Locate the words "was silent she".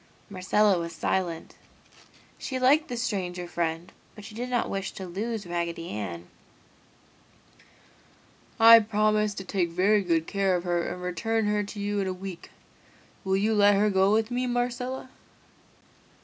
0.79-2.57